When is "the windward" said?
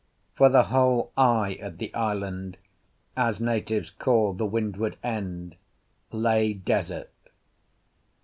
4.33-4.97